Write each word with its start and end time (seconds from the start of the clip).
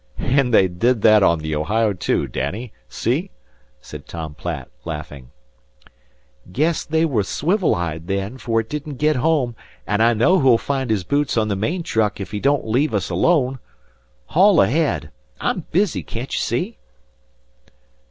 "An' 0.17 0.49
they 0.49 0.67
did 0.67 1.03
that 1.03 1.21
on 1.21 1.37
the 1.37 1.55
Ohio, 1.55 1.93
too, 1.93 2.25
Danny. 2.25 2.73
See?" 2.89 3.29
said 3.81 4.07
Tom 4.07 4.33
Platt, 4.33 4.67
laughing. 4.83 5.29
"Guess 6.51 6.85
they 6.85 7.05
was 7.05 7.27
swivel 7.27 7.75
eyed, 7.75 8.07
then, 8.07 8.39
fer 8.39 8.61
it 8.61 8.67
didn't 8.67 8.95
git 8.95 9.17
home, 9.17 9.55
and 9.85 10.01
I 10.01 10.15
know 10.15 10.39
who'll 10.39 10.57
find 10.57 10.89
his 10.89 11.03
boots 11.03 11.37
on 11.37 11.49
the 11.49 11.55
main 11.55 11.83
truck 11.83 12.19
ef 12.19 12.31
he 12.31 12.39
don't 12.39 12.65
leave 12.65 12.95
us 12.95 13.11
alone. 13.11 13.59
Haul 14.29 14.59
ahead! 14.59 15.11
I'm 15.39 15.65
busy, 15.69 16.01
can't 16.01 16.33
ye 16.33 16.39
see?" 16.39 16.77